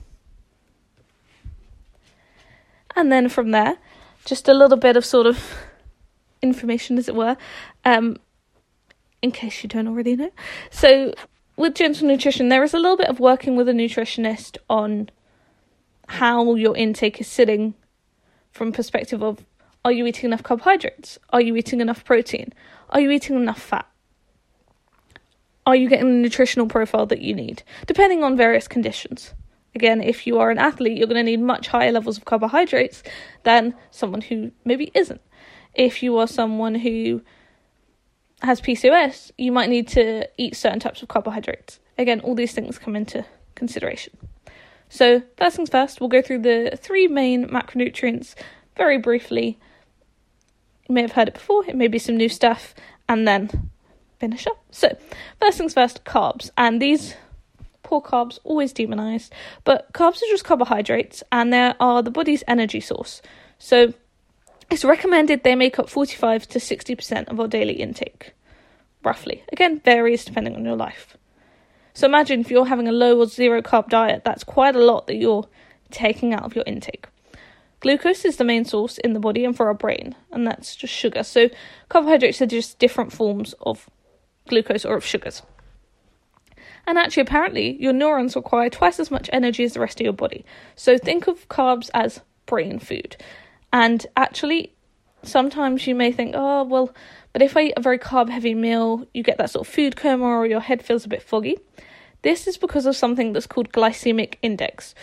And 2.96 3.12
then 3.12 3.28
from 3.28 3.52
there, 3.52 3.76
just 4.24 4.48
a 4.48 4.54
little 4.54 4.76
bit 4.76 4.96
of 4.96 5.04
sort 5.04 5.26
of 5.26 5.54
information, 6.42 6.98
as 6.98 7.08
it 7.08 7.14
were, 7.14 7.36
um, 7.84 8.16
in 9.22 9.30
case 9.30 9.62
you 9.62 9.68
don't 9.68 9.86
already 9.86 10.16
know. 10.16 10.30
So, 10.70 11.14
with 11.56 11.74
gentle 11.74 12.06
nutrition, 12.06 12.48
there 12.48 12.62
is 12.62 12.74
a 12.74 12.78
little 12.78 12.96
bit 12.96 13.08
of 13.08 13.20
working 13.20 13.56
with 13.56 13.68
a 13.68 13.72
nutritionist 13.72 14.58
on 14.68 15.10
how 16.08 16.54
your 16.54 16.76
intake 16.76 17.20
is 17.20 17.28
sitting 17.28 17.74
from 18.50 18.72
perspective 18.72 19.22
of 19.22 19.44
are 19.84 19.92
you 19.92 20.06
eating 20.06 20.26
enough 20.26 20.42
carbohydrates? 20.42 21.18
Are 21.30 21.40
you 21.40 21.56
eating 21.56 21.80
enough 21.80 22.04
protein? 22.04 22.52
Are 22.90 23.00
you 23.00 23.10
eating 23.10 23.36
enough 23.36 23.60
fat? 23.60 23.86
Are 25.66 25.76
you 25.76 25.88
getting 25.88 26.08
the 26.08 26.22
nutritional 26.22 26.66
profile 26.66 27.06
that 27.06 27.20
you 27.20 27.34
need? 27.34 27.62
Depending 27.86 28.24
on 28.24 28.36
various 28.36 28.66
conditions. 28.66 29.34
Again, 29.74 30.00
if 30.00 30.26
you 30.26 30.38
are 30.38 30.50
an 30.50 30.58
athlete, 30.58 30.96
you're 30.96 31.06
going 31.06 31.24
to 31.24 31.30
need 31.30 31.40
much 31.40 31.68
higher 31.68 31.92
levels 31.92 32.16
of 32.16 32.24
carbohydrates 32.24 33.02
than 33.42 33.74
someone 33.90 34.22
who 34.22 34.50
maybe 34.64 34.90
isn't. 34.94 35.20
If 35.74 36.02
you 36.02 36.16
are 36.18 36.26
someone 36.26 36.76
who 36.76 37.22
has 38.42 38.60
PCOS, 38.60 39.30
you 39.36 39.52
might 39.52 39.68
need 39.68 39.88
to 39.88 40.28
eat 40.38 40.56
certain 40.56 40.80
types 40.80 41.02
of 41.02 41.08
carbohydrates. 41.08 41.80
Again, 41.98 42.20
all 42.20 42.34
these 42.34 42.52
things 42.52 42.78
come 42.78 42.96
into 42.96 43.24
consideration. 43.54 44.16
So, 44.88 45.22
first 45.36 45.56
things 45.56 45.68
first, 45.68 46.00
we'll 46.00 46.08
go 46.08 46.22
through 46.22 46.42
the 46.42 46.78
three 46.80 47.08
main 47.08 47.46
macronutrients 47.48 48.34
very 48.78 48.96
briefly. 48.96 49.58
You 50.88 50.94
may 50.94 51.02
have 51.02 51.12
heard 51.12 51.28
it 51.28 51.34
before, 51.34 51.66
it 51.66 51.76
may 51.76 51.88
be 51.88 51.98
some 51.98 52.16
new 52.16 52.30
stuff, 52.30 52.74
and 53.06 53.28
then 53.28 53.70
finish 54.18 54.46
up. 54.46 54.58
So, 54.70 54.96
first 55.38 55.58
things 55.58 55.74
first, 55.74 56.04
carbs. 56.04 56.50
And 56.56 56.80
these 56.80 57.14
poor 57.82 58.00
carbs, 58.00 58.38
always 58.44 58.72
demonized, 58.72 59.34
but 59.64 59.92
carbs 59.92 60.16
are 60.16 60.30
just 60.30 60.44
carbohydrates 60.44 61.22
and 61.30 61.52
they 61.52 61.74
are 61.78 62.02
the 62.02 62.10
body's 62.10 62.42
energy 62.48 62.80
source. 62.80 63.20
So, 63.58 63.92
it's 64.70 64.84
recommended 64.84 65.42
they 65.42 65.54
make 65.54 65.78
up 65.78 65.88
45 65.88 66.46
to 66.48 66.58
60% 66.58 67.28
of 67.28 67.40
our 67.40 67.48
daily 67.48 67.74
intake, 67.74 68.32
roughly. 69.02 69.42
Again, 69.52 69.80
varies 69.80 70.24
depending 70.24 70.54
on 70.54 70.64
your 70.64 70.76
life. 70.76 71.16
So 71.94 72.06
imagine 72.06 72.40
if 72.40 72.50
you're 72.50 72.66
having 72.66 72.86
a 72.86 72.92
low 72.92 73.18
or 73.18 73.26
zero 73.26 73.60
carb 73.60 73.88
diet, 73.88 74.22
that's 74.24 74.44
quite 74.44 74.76
a 74.76 74.84
lot 74.84 75.08
that 75.08 75.16
you're 75.16 75.48
taking 75.90 76.32
out 76.32 76.44
of 76.44 76.54
your 76.54 76.64
intake. 76.64 77.06
Glucose 77.80 78.24
is 78.24 78.36
the 78.36 78.44
main 78.44 78.64
source 78.64 78.98
in 78.98 79.12
the 79.12 79.20
body 79.20 79.44
and 79.44 79.56
for 79.56 79.68
our 79.68 79.74
brain, 79.74 80.14
and 80.32 80.46
that's 80.46 80.74
just 80.74 80.92
sugar. 80.92 81.22
So 81.22 81.48
carbohydrates 81.88 82.42
are 82.42 82.46
just 82.46 82.78
different 82.78 83.12
forms 83.12 83.54
of 83.60 83.88
glucose 84.48 84.84
or 84.84 84.96
of 84.96 85.04
sugars. 85.04 85.42
And 86.86 86.98
actually, 86.98 87.22
apparently, 87.22 87.80
your 87.80 87.92
neurons 87.92 88.34
require 88.34 88.70
twice 88.70 88.98
as 88.98 89.10
much 89.10 89.28
energy 89.32 89.62
as 89.62 89.74
the 89.74 89.80
rest 89.80 90.00
of 90.00 90.04
your 90.04 90.12
body. 90.12 90.44
So 90.74 90.96
think 90.96 91.28
of 91.28 91.48
carbs 91.48 91.90
as 91.94 92.20
brain 92.46 92.78
food. 92.78 93.16
And 93.72 94.06
actually, 94.16 94.72
sometimes 95.22 95.86
you 95.86 95.94
may 95.94 96.10
think, 96.10 96.34
oh, 96.36 96.64
well, 96.64 96.94
but 97.32 97.42
if 97.42 97.56
I 97.56 97.64
eat 97.64 97.74
a 97.76 97.82
very 97.82 97.98
carb 97.98 98.30
heavy 98.30 98.54
meal, 98.54 99.06
you 99.12 99.22
get 99.22 99.38
that 99.38 99.50
sort 99.50 99.68
of 99.68 99.72
food 99.72 99.96
coma 99.96 100.24
or 100.24 100.46
your 100.46 100.60
head 100.60 100.82
feels 100.82 101.04
a 101.04 101.08
bit 101.08 101.22
foggy. 101.22 101.58
This 102.22 102.46
is 102.48 102.56
because 102.56 102.86
of 102.86 102.96
something 102.96 103.32
that's 103.32 103.46
called 103.46 103.70
glycemic 103.70 104.34
index 104.42 104.94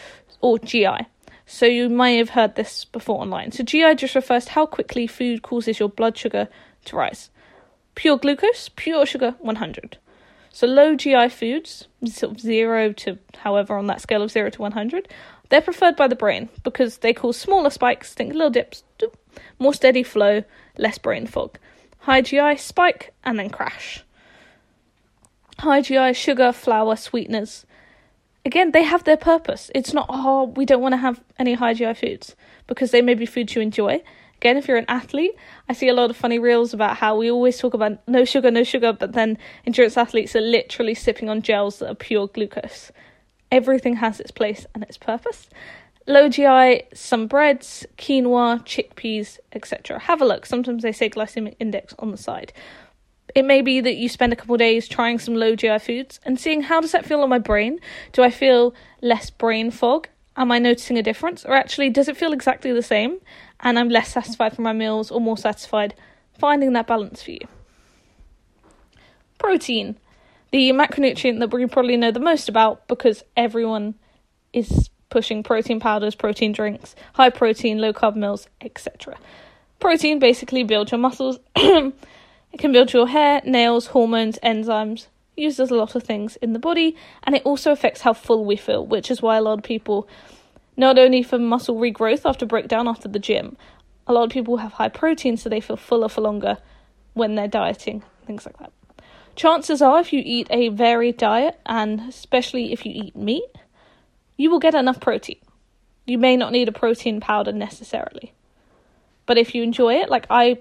or 0.41 0.59
GI. 0.59 1.05
So 1.45 1.65
you 1.65 1.89
may 1.89 2.17
have 2.17 2.29
heard 2.29 2.55
this 2.55 2.85
before 2.85 3.21
online. 3.21 3.51
So 3.51 3.63
GI 3.63 3.95
just 3.95 4.15
refers 4.15 4.45
to 4.45 4.51
how 4.51 4.65
quickly 4.65 5.07
food 5.07 5.43
causes 5.43 5.79
your 5.79 5.89
blood 5.89 6.17
sugar 6.17 6.47
to 6.85 6.95
rise. 6.95 7.29
Pure 7.93 8.17
glucose, 8.17 8.69
pure 8.75 9.05
sugar, 9.05 9.35
100. 9.39 9.97
So 10.49 10.67
low 10.67 10.95
GI 10.95 11.29
foods, 11.29 11.87
sort 12.05 12.33
of 12.33 12.39
0 12.39 12.93
to 12.93 13.19
however 13.37 13.77
on 13.77 13.87
that 13.87 14.01
scale 14.01 14.21
of 14.21 14.31
0 14.31 14.49
to 14.51 14.61
100, 14.61 15.07
they're 15.49 15.61
preferred 15.61 15.95
by 15.95 16.07
the 16.07 16.15
brain 16.15 16.49
because 16.63 16.99
they 16.99 17.13
cause 17.13 17.37
smaller 17.37 17.69
spikes, 17.69 18.13
think 18.13 18.33
little 18.33 18.49
dips, 18.49 18.83
more 19.59 19.73
steady 19.73 20.01
flow, 20.01 20.43
less 20.77 20.97
brain 20.97 21.27
fog. 21.27 21.59
High 21.99 22.21
GI 22.21 22.57
spike 22.57 23.13
and 23.23 23.37
then 23.37 23.49
crash. 23.49 24.03
High 25.59 25.81
GI 25.81 26.13
sugar, 26.13 26.51
flour, 26.51 26.95
sweeteners. 26.95 27.65
Again, 28.45 28.71
they 28.71 28.83
have 28.83 29.03
their 29.03 29.17
purpose. 29.17 29.71
It's 29.73 29.91
not, 29.91 30.05
oh, 30.07 30.53
we 30.55 30.65
don't 30.65 30.81
want 30.81 30.93
to 30.93 30.97
have 30.97 31.19
any 31.39 31.55
high 31.55 31.73
GI 31.73 31.95
foods 31.95 32.35
because 32.67 32.91
they 32.91 33.01
may 33.01 33.15
be 33.15 33.25
foods 33.25 33.55
you 33.55 33.61
enjoy. 33.61 34.03
Again, 34.37 34.57
if 34.57 34.67
you're 34.67 34.77
an 34.77 34.85
athlete, 34.87 35.31
I 35.67 35.73
see 35.73 35.87
a 35.87 35.93
lot 35.93 36.11
of 36.11 36.17
funny 36.17 36.37
reels 36.37 36.71
about 36.71 36.97
how 36.97 37.17
we 37.17 37.31
always 37.31 37.57
talk 37.57 37.73
about 37.73 38.07
no 38.07 38.23
sugar, 38.23 38.51
no 38.51 38.63
sugar, 38.63 38.93
but 38.93 39.13
then 39.13 39.39
endurance 39.65 39.97
athletes 39.97 40.35
are 40.35 40.41
literally 40.41 40.93
sipping 40.93 41.27
on 41.27 41.41
gels 41.41 41.79
that 41.79 41.89
are 41.89 41.95
pure 41.95 42.27
glucose. 42.27 42.91
Everything 43.51 43.95
has 43.95 44.19
its 44.19 44.31
place 44.31 44.67
and 44.75 44.83
its 44.83 44.97
purpose. 44.97 45.49
Low 46.05 46.29
GI, 46.29 46.83
some 46.93 47.25
breads, 47.25 47.83
quinoa, 47.97 48.63
chickpeas, 48.63 49.39
etc. 49.53 49.97
Have 49.97 50.21
a 50.21 50.25
look. 50.25 50.45
Sometimes 50.45 50.83
they 50.83 50.91
say 50.91 51.09
glycemic 51.09 51.55
index 51.59 51.95
on 51.97 52.11
the 52.11 52.17
side. 52.17 52.53
It 53.35 53.43
may 53.43 53.61
be 53.61 53.81
that 53.81 53.97
you 53.97 54.07
spend 54.07 54.31
a 54.31 54.35
couple 54.37 54.55
days 54.55 54.87
trying 54.87 55.19
some 55.19 55.35
low 55.35 55.57
GI 55.57 55.79
foods 55.79 56.21
and 56.23 56.39
seeing 56.39 56.61
how 56.61 56.79
does 56.79 56.93
that 56.93 57.05
feel 57.05 57.19
on 57.19 57.27
my 57.27 57.37
brain? 57.37 57.79
Do 58.13 58.23
I 58.23 58.29
feel 58.29 58.73
less 59.01 59.29
brain 59.29 59.71
fog? 59.71 60.07
Am 60.37 60.53
I 60.53 60.59
noticing 60.59 60.97
a 60.97 61.03
difference? 61.03 61.43
Or 61.43 61.53
actually, 61.53 61.89
does 61.89 62.07
it 62.07 62.15
feel 62.15 62.31
exactly 62.31 62.71
the 62.71 62.81
same 62.81 63.19
and 63.59 63.77
I'm 63.77 63.89
less 63.89 64.13
satisfied 64.13 64.55
from 64.55 64.63
my 64.63 64.71
meals 64.71 65.11
or 65.11 65.19
more 65.19 65.37
satisfied? 65.37 65.95
Finding 66.39 66.71
that 66.73 66.87
balance 66.87 67.21
for 67.21 67.31
you. 67.31 67.47
Protein 69.37 69.97
the 70.51 70.71
macronutrient 70.71 71.39
that 71.39 71.51
we 71.51 71.65
probably 71.65 71.97
know 71.97 72.11
the 72.11 72.19
most 72.21 72.47
about 72.47 72.87
because 72.87 73.23
everyone 73.35 73.95
is 74.53 74.89
pushing 75.09 75.43
protein 75.43 75.81
powders, 75.81 76.15
protein 76.15 76.53
drinks, 76.53 76.95
high 77.13 77.29
protein, 77.29 77.79
low 77.79 77.91
carb 77.91 78.15
meals, 78.15 78.47
etc. 78.61 79.17
Protein 79.81 80.19
basically 80.19 80.63
builds 80.63 80.93
your 80.93 80.99
muscles. 80.99 81.39
it 82.55 82.59
can 82.59 82.71
build 82.71 82.93
your 82.93 83.07
hair, 83.07 83.41
nails, 83.45 83.87
hormones, 83.87 84.39
enzymes. 84.43 85.07
Used 85.37 85.59
as 85.59 85.69
a 85.69 85.75
lot 85.75 85.95
of 85.95 86.03
things 86.03 86.37
in 86.37 86.53
the 86.53 86.59
body, 86.59 86.95
and 87.23 87.35
it 87.35 87.43
also 87.43 87.71
affects 87.71 88.01
how 88.01 88.13
full 88.13 88.45
we 88.45 88.55
feel, 88.55 88.85
which 88.85 89.11
is 89.11 89.21
why 89.21 89.37
a 89.37 89.41
lot 89.41 89.59
of 89.59 89.63
people, 89.63 90.07
not 90.77 90.97
only 90.97 91.21
for 91.21 91.37
muscle 91.37 91.75
regrowth 91.75 92.21
after 92.23 92.45
breakdown 92.45 92.87
after 92.87 93.09
the 93.09 93.19
gym, 93.19 93.57
a 94.07 94.13
lot 94.13 94.23
of 94.23 94.29
people 94.29 94.57
have 94.57 94.73
high 94.73 94.87
protein 94.87 95.35
so 95.35 95.49
they 95.49 95.59
feel 95.59 95.75
fuller 95.75 96.07
for 96.07 96.21
longer 96.21 96.57
when 97.13 97.35
they're 97.35 97.47
dieting, 97.49 98.01
things 98.25 98.45
like 98.45 98.57
that 98.59 98.71
chances 99.35 99.81
are 99.81 99.99
if 99.99 100.13
you 100.13 100.21
eat 100.25 100.47
a 100.49 100.69
varied 100.69 101.17
diet 101.17 101.59
and 101.65 102.01
especially 102.01 102.71
if 102.71 102.85
you 102.85 102.91
eat 102.93 103.15
meat, 103.15 103.43
you 104.37 104.49
will 104.49 104.59
get 104.59 104.75
enough 104.75 104.99
protein. 104.99 105.37
You 106.05 106.17
may 106.17 106.37
not 106.37 106.51
need 106.51 106.67
a 106.67 106.71
protein 106.71 107.19
powder 107.19 107.51
necessarily. 107.51 108.33
But 109.25 109.37
if 109.37 109.55
you 109.55 109.63
enjoy 109.63 109.95
it, 109.95 110.09
like 110.09 110.27
I, 110.29 110.59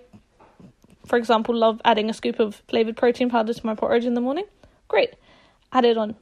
for 1.06 1.16
example, 1.16 1.54
love 1.54 1.80
adding 1.84 2.10
a 2.10 2.14
scoop 2.14 2.40
of 2.40 2.62
flavored 2.68 2.96
protein 2.96 3.30
powder 3.30 3.52
to 3.52 3.66
my 3.66 3.74
porridge 3.74 4.04
in 4.04 4.14
the 4.14 4.20
morning, 4.20 4.44
great, 4.88 5.14
add 5.72 5.84
it 5.84 5.98
on. 5.98 6.16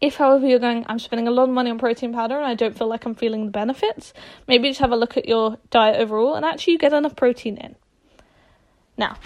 If, 0.00 0.14
however, 0.14 0.46
you're 0.46 0.60
going, 0.60 0.86
I'm 0.88 1.00
spending 1.00 1.26
a 1.26 1.32
lot 1.32 1.48
of 1.48 1.54
money 1.54 1.70
on 1.70 1.78
protein 1.78 2.12
powder 2.12 2.36
and 2.36 2.46
I 2.46 2.54
don't 2.54 2.78
feel 2.78 2.86
like 2.86 3.04
I'm 3.04 3.16
feeling 3.16 3.46
the 3.46 3.50
benefits, 3.50 4.12
maybe 4.46 4.68
just 4.68 4.80
have 4.80 4.92
a 4.92 4.96
look 4.96 5.16
at 5.16 5.26
your 5.26 5.58
diet 5.70 6.00
overall 6.00 6.34
and 6.34 6.44
actually 6.44 6.74
you 6.74 6.78
get 6.78 6.92
enough 6.92 7.16
protein 7.16 7.56
in. 7.56 7.74
Now, 8.96 9.16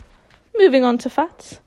moving 0.57 0.83
on 0.83 0.97
to 0.99 1.11
fats. 1.11 1.61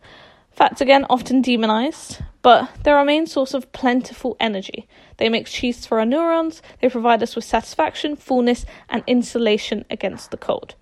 Fats 0.50 0.82
again 0.82 1.06
often 1.10 1.42
demonized, 1.42 2.22
but 2.42 2.70
they're 2.84 2.98
our 2.98 3.06
main 3.06 3.28
source 3.28 3.54
of 3.54 3.72
plentiful 3.74 4.38
energy. 4.40 4.88
They 5.18 5.30
make 5.30 5.48
cheese 5.48 5.86
for 5.86 6.00
our 6.00 6.06
neurons, 6.06 6.62
they 6.82 6.90
provide 6.90 7.22
us 7.22 7.36
with 7.36 7.46
satisfaction, 7.46 8.16
fullness, 8.16 8.66
and 8.90 9.04
insulation 9.06 9.86
against 9.90 10.32
the 10.32 10.38
cold. 10.38 10.76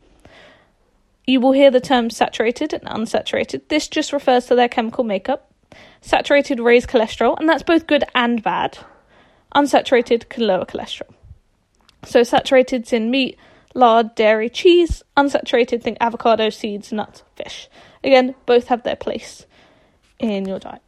You 1.25 1.39
will 1.39 1.53
hear 1.53 1.71
the 1.71 1.79
terms 1.79 2.17
saturated 2.17 2.73
and 2.73 2.83
unsaturated. 2.83 3.67
This 3.69 3.87
just 3.87 4.13
refers 4.13 4.45
to 4.47 4.55
their 4.55 4.67
chemical 4.67 5.03
makeup. 5.03 5.51
Saturated 6.01 6.59
raise 6.59 6.85
cholesterol, 6.85 7.39
and 7.39 7.47
that's 7.47 7.63
both 7.63 7.87
good 7.87 8.03
and 8.13 8.43
bad. 8.43 8.77
Unsaturated 9.55 10.29
can 10.29 10.45
lower 10.45 10.65
cholesterol. 10.65 11.13
So, 12.03 12.21
saturated's 12.21 12.91
in 12.91 13.09
meat, 13.09 13.37
lard, 13.73 14.15
dairy, 14.15 14.49
cheese. 14.49 15.01
Unsaturated, 15.15 15.81
think 15.81 15.97
avocado, 16.01 16.49
seeds, 16.49 16.91
nuts, 16.91 17.23
fish. 17.35 17.69
Again, 18.03 18.35
both 18.45 18.67
have 18.67 18.83
their 18.83 18.97
place 18.97 19.45
in 20.19 20.45
your 20.45 20.59
diet. 20.59 20.81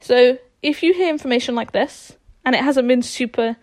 So 0.00 0.38
if 0.62 0.82
you 0.82 0.94
hear 0.94 1.08
information 1.08 1.54
like 1.54 1.72
this 1.72 2.16
and 2.44 2.54
it 2.54 2.62
hasn't 2.62 2.88
been 2.88 3.02
super 3.02 3.56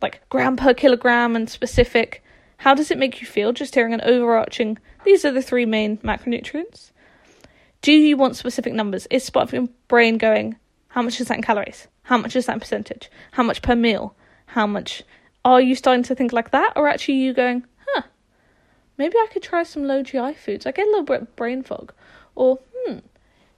like 0.00 0.20
gram 0.28 0.56
per 0.56 0.74
kilogram 0.74 1.36
and 1.36 1.48
specific, 1.48 2.21
How 2.62 2.74
does 2.74 2.92
it 2.92 2.98
make 2.98 3.20
you 3.20 3.26
feel 3.26 3.52
just 3.52 3.74
hearing 3.74 3.92
an 3.92 4.00
overarching, 4.02 4.78
these 5.02 5.24
are 5.24 5.32
the 5.32 5.42
three 5.42 5.66
main 5.66 5.96
macronutrients? 5.98 6.92
Do 7.80 7.90
you 7.90 8.16
want 8.16 8.36
specific 8.36 8.72
numbers? 8.72 9.08
Is 9.10 9.28
part 9.30 9.48
of 9.48 9.52
your 9.52 9.68
brain 9.88 10.16
going, 10.16 10.54
how 10.86 11.02
much 11.02 11.20
is 11.20 11.26
that 11.26 11.38
in 11.38 11.42
calories? 11.42 11.88
How 12.04 12.18
much 12.18 12.36
is 12.36 12.46
that 12.46 12.52
in 12.52 12.60
percentage? 12.60 13.10
How 13.32 13.42
much 13.42 13.62
per 13.62 13.74
meal? 13.74 14.14
How 14.46 14.68
much? 14.68 15.02
Are 15.44 15.60
you 15.60 15.74
starting 15.74 16.04
to 16.04 16.14
think 16.14 16.32
like 16.32 16.52
that? 16.52 16.74
Or 16.76 16.86
actually 16.86 17.16
you 17.16 17.32
going, 17.34 17.66
huh, 17.88 18.02
maybe 18.96 19.16
I 19.16 19.26
could 19.32 19.42
try 19.42 19.64
some 19.64 19.88
low 19.88 20.04
GI 20.04 20.34
foods. 20.34 20.64
I 20.64 20.70
get 20.70 20.86
a 20.86 20.90
little 20.90 21.02
bit 21.02 21.22
of 21.22 21.34
brain 21.34 21.64
fog. 21.64 21.92
Or, 22.36 22.60
hmm, 22.76 22.98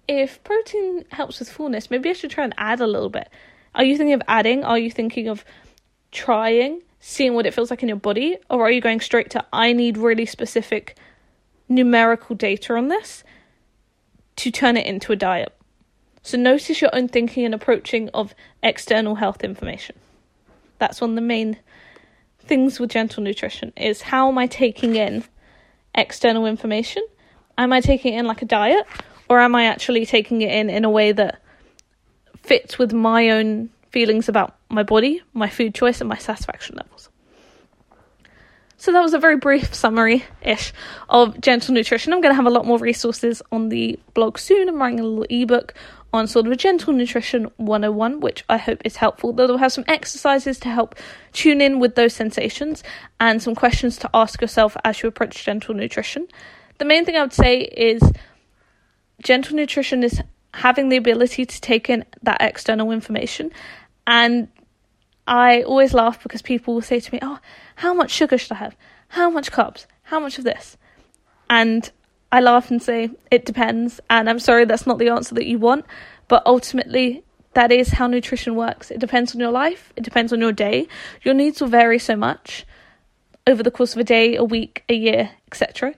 if 0.09 0.43
protein 0.45 1.05
helps 1.11 1.41
with 1.41 1.51
fullness, 1.51 1.91
maybe 1.91 2.09
I 2.09 2.15
should 2.15 2.31
try 2.31 2.45
and 2.45 2.55
add 2.57 2.81
a 2.81 2.87
little 2.87 3.11
bit. 3.11 3.29
Are 3.75 3.85
you 3.85 3.99
thinking 3.99 4.15
of 4.15 4.23
adding? 4.29 4.65
Are 4.65 4.79
you 4.79 4.91
thinking 4.91 5.29
of 5.29 5.45
trying? 6.11 6.81
Seeing 7.07 7.35
what 7.35 7.45
it 7.45 7.53
feels 7.53 7.69
like 7.69 7.83
in 7.83 7.89
your 7.89 7.99
body, 7.99 8.35
or 8.49 8.63
are 8.63 8.71
you 8.71 8.81
going 8.81 8.99
straight 8.99 9.29
to 9.29 9.45
I 9.53 9.75
need 9.75 9.99
really 9.99 10.25
specific 10.25 10.97
numerical 11.69 12.35
data 12.35 12.75
on 12.75 12.89
this 12.89 13.23
to 14.37 14.51
turn 14.51 14.79
it 14.79 14.87
into 14.87 15.13
a 15.13 15.17
diet? 15.17 15.55
So 16.23 16.39
notice 16.39 16.81
your 16.81 16.89
own 16.95 17.09
thinking 17.09 17.45
and 17.45 17.55
approaching 17.55 18.09
of 18.15 18.35
external 18.63 19.17
health 19.17 19.45
information. 19.45 19.97
That's 20.79 21.03
one 21.03 21.11
of 21.11 21.17
the 21.17 21.21
main 21.21 21.59
things 22.39 22.81
with 22.81 22.91
gentle 22.91 23.23
nutrition 23.23 23.75
is 23.77 24.01
how 24.01 24.29
am 24.29 24.39
I 24.39 24.47
taking 24.47 24.97
in 24.97 25.25
external 25.95 26.47
information? 26.47 27.03
Am 27.59 27.71
I 27.71 27.83
taking 27.83 28.15
it 28.15 28.21
in 28.21 28.27
like 28.27 28.41
a 28.41 28.47
diet 28.47 28.87
or 29.29 29.41
am 29.41 29.55
I 29.55 29.67
actually 29.67 30.07
taking 30.07 30.41
it 30.41 30.51
in 30.51 30.71
in 30.71 30.87
a 30.87 30.91
way 30.91 31.13
that 31.13 31.43
fits 32.43 32.79
with 32.79 32.95
my 32.95 33.29
own 33.29 33.69
feelings 33.95 34.29
about 34.29 34.57
my 34.69 34.83
body, 34.83 35.23
my 35.33 35.49
food 35.49 35.73
choice, 35.73 36.01
and 36.01 36.09
my 36.09 36.19
satisfaction 36.19 36.75
levels. 36.77 37.09
So 38.77 38.91
that 38.93 39.01
was 39.01 39.15
a 39.15 39.21
very 39.21 39.37
brief 39.37 39.73
summary 39.73 40.25
ish 40.43 40.73
of 41.09 41.41
gentle 41.41 41.73
nutrition. 41.73 42.13
I'm 42.13 42.21
going 42.21 42.33
to 42.33 42.37
have 42.37 42.45
a 42.45 42.51
lot 42.51 42.67
more 42.67 42.79
resources 42.79 43.41
on 43.53 43.69
the 43.69 43.99
blog 44.13 44.37
soon. 44.37 44.69
I'm 44.69 44.83
writing 44.83 44.99
a 44.99 45.05
little 45.05 45.27
ebook 45.31 45.75
on 46.13 46.27
sort 46.27 46.47
of 46.47 46.53
a 46.53 46.57
gentle 46.57 46.93
nutrition 46.93 47.45
101, 47.57 48.19
which 48.19 48.45
I 48.49 48.57
hope 48.59 48.83
is 48.85 48.97
helpful. 48.97 49.33
They'll 49.33 49.59
have 49.59 49.73
some 49.73 49.85
exercises 49.87 50.59
to 50.61 50.69
help 50.69 50.97
tune 51.33 51.61
in 51.61 51.79
with 51.79 51.95
those 51.95 52.15
sensations 52.15 52.83
and 53.21 53.41
some 53.41 53.55
questions 53.55 53.97
to 53.99 54.11
ask 54.13 54.41
yourself 54.41 54.77
as 54.85 55.03
you 55.03 55.09
approach 55.09 55.45
gentle 55.45 55.75
nutrition. 55.75 56.27
The 56.79 56.85
main 56.85 57.05
thing 57.05 57.17
I 57.17 57.23
would 57.23 57.33
say 57.33 57.61
is 57.61 58.03
gentle 59.23 59.57
nutrition 59.57 60.03
is 60.03 60.21
having 60.55 60.89
the 60.89 60.97
ability 60.97 61.45
to 61.47 61.61
take 61.61 61.91
in 61.91 62.05
that 62.23 62.41
external 62.41 62.93
information 62.93 63.51
and 64.07 64.49
I 65.27 65.63
always 65.63 65.95
laugh 65.95 66.23
because 66.23 66.43
people 66.43 66.75
will 66.75 66.83
say 66.83 67.01
to 67.01 67.13
me, 67.13 67.19
Oh, 67.23 67.39
how 67.77 67.95
much 67.95 68.11
sugar 68.11 68.37
should 68.39 68.53
I 68.53 68.57
have? 68.57 68.77
How 69.09 69.31
much 69.31 69.51
carbs? 69.51 69.87
How 70.03 70.21
much 70.21 70.39
of 70.39 70.45
this? 70.45 70.77
And 71.49 71.91
I 72.31 72.41
laugh 72.41 72.71
and 72.71 72.83
say, 72.83 73.11
It 73.31 73.47
depends. 73.47 74.01
And 74.11 74.29
I'm 74.29 74.39
sorry 74.39 74.65
that's 74.65 74.87
not 74.87 74.99
the 74.99 75.09
answer 75.09 75.35
that 75.35 75.47
you 75.47 75.59
want. 75.59 75.87
But 76.29 76.43
ultimately, 76.47 77.23
that 77.55 77.71
is 77.73 77.91
how 77.91 78.07
nutrition 78.07 78.57
works. 78.57 78.91
It 78.91 78.99
depends 78.99 79.35
on 79.35 79.41
your 79.41 79.51
life, 79.51 79.93
it 79.97 80.05
depends 80.05 80.33
on 80.33 80.41
your 80.41 80.53
day. 80.53 80.89
Your 81.23 81.35
needs 81.35 81.61
will 81.61 81.69
vary 81.69 81.99
so 81.99 82.17
much 82.17 82.67
over 83.47 83.63
the 83.63 83.71
course 83.71 83.95
of 83.95 84.01
a 84.01 84.05
day, 84.05 84.37
a 84.37 84.45
week, 84.45 84.85
a 84.89 84.95
year, 84.95 85.31
etc. 85.49 85.95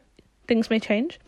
Things 0.47 0.69
may 0.71 0.81
change. 0.81 1.19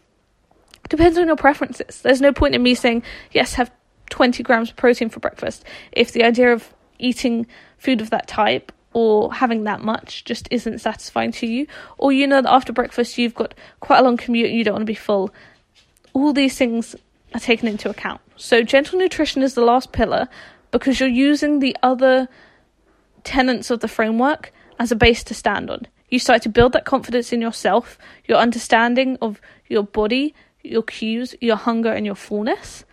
Depends 0.88 1.18
on 1.18 1.26
your 1.26 1.36
preferences. 1.36 2.00
There's 2.02 2.20
no 2.20 2.32
point 2.32 2.54
in 2.54 2.62
me 2.62 2.74
saying, 2.74 3.02
Yes, 3.32 3.54
have 3.54 3.70
20 4.18 4.42
grams 4.42 4.70
of 4.70 4.74
protein 4.74 5.08
for 5.08 5.20
breakfast 5.20 5.64
if 5.92 6.10
the 6.10 6.24
idea 6.24 6.52
of 6.52 6.74
eating 6.98 7.46
food 7.76 8.00
of 8.00 8.10
that 8.10 8.26
type 8.26 8.72
or 8.92 9.32
having 9.32 9.62
that 9.62 9.80
much 9.80 10.24
just 10.24 10.48
isn't 10.50 10.80
satisfying 10.80 11.30
to 11.30 11.46
you, 11.46 11.68
or 11.98 12.10
you 12.10 12.26
know 12.26 12.42
that 12.42 12.52
after 12.52 12.72
breakfast 12.72 13.16
you've 13.16 13.36
got 13.36 13.54
quite 13.78 14.00
a 14.00 14.02
long 14.02 14.16
commute 14.16 14.48
and 14.48 14.58
you 14.58 14.64
don't 14.64 14.74
want 14.74 14.82
to 14.82 14.86
be 14.86 14.94
full. 14.94 15.32
All 16.14 16.32
these 16.32 16.58
things 16.58 16.96
are 17.32 17.38
taken 17.38 17.68
into 17.68 17.88
account. 17.88 18.20
So, 18.34 18.64
gentle 18.64 18.98
nutrition 18.98 19.40
is 19.40 19.54
the 19.54 19.60
last 19.60 19.92
pillar 19.92 20.26
because 20.72 20.98
you're 20.98 21.08
using 21.08 21.60
the 21.60 21.76
other 21.84 22.26
tenets 23.22 23.70
of 23.70 23.78
the 23.78 23.86
framework 23.86 24.52
as 24.80 24.90
a 24.90 24.96
base 24.96 25.22
to 25.24 25.32
stand 25.34 25.70
on. 25.70 25.86
You 26.08 26.18
start 26.18 26.42
to 26.42 26.48
build 26.48 26.72
that 26.72 26.86
confidence 26.86 27.32
in 27.32 27.40
yourself, 27.40 27.96
your 28.24 28.38
understanding 28.38 29.16
of 29.22 29.40
your 29.68 29.84
body, 29.84 30.34
your 30.64 30.82
cues, 30.82 31.36
your 31.40 31.54
hunger, 31.54 31.92
and 31.92 32.04
your 32.04 32.16
fullness 32.16 32.84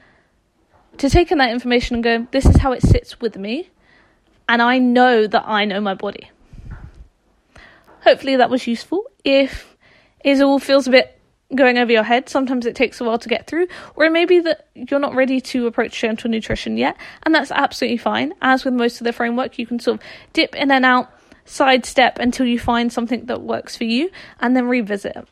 to 0.98 1.10
take 1.10 1.32
in 1.32 1.38
that 1.40 1.52
information 1.52 1.96
and 1.96 2.04
go, 2.04 2.28
this 2.32 2.46
is 2.46 2.58
how 2.58 2.72
it 2.72 2.82
sits 2.82 3.20
with 3.20 3.38
me, 3.38 3.70
and 4.48 4.62
I 4.62 4.80
know 4.80 5.28
that 5.28 5.44
I 5.48 5.66
know 5.66 5.82
my 5.82 5.94
body. 5.94 6.30
Hopefully 8.02 8.36
that 8.36 8.50
was 8.50 8.68
useful. 8.68 9.04
If 9.24 9.76
it 10.24 10.42
all 10.42 10.60
feels 10.60 10.88
a 10.88 10.92
bit 10.92 11.20
going 11.54 11.78
over 11.78 11.92
your 11.92 12.04
head, 12.04 12.30
sometimes 12.30 12.66
it 12.66 12.76
takes 12.76 13.00
a 13.00 13.04
while 13.04 13.20
to 13.20 13.30
get 13.30 13.48
through, 13.48 13.68
or 13.96 14.06
it 14.06 14.12
may 14.12 14.26
be 14.26 14.40
that 14.40 14.68
you're 14.74 15.00
not 15.00 15.16
ready 15.16 15.40
to 15.40 15.68
approach 15.68 16.00
gentle 16.00 16.30
nutrition 16.30 16.78
yet, 16.78 16.98
and 17.24 17.34
that's 17.34 17.52
absolutely 17.52 17.98
fine. 17.98 18.34
As 18.42 18.66
with 18.66 18.74
most 18.74 19.00
of 19.00 19.06
the 19.06 19.14
framework, 19.14 19.58
you 19.58 19.66
can 19.66 19.80
sort 19.80 20.00
of 20.00 20.08
dip 20.34 20.56
in 20.56 20.72
and 20.72 20.86
out, 20.86 21.12
sidestep 21.46 22.20
until 22.20 22.46
you 22.46 22.60
find 22.60 22.92
something 22.92 23.26
that 23.26 23.42
works 23.42 23.76
for 23.78 23.84
you, 23.84 24.10
and 24.40 24.56
then 24.56 24.68
revisit 24.68 25.16
it. 25.16 25.28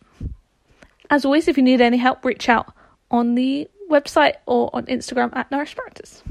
As 1.10 1.26
always, 1.26 1.47
if 1.47 1.58
you 1.58 1.63
need 1.63 1.82
any 1.82 1.97
help, 1.97 2.23
reach 2.26 2.49
out 2.49 2.73
on 3.12 3.36
the 3.36 3.69
website 3.93 4.36
or 4.45 4.69
on 4.73 4.86
Instagram 4.88 5.36
at 5.36 5.49
Nourished 5.51 5.75
Practice. 5.75 6.23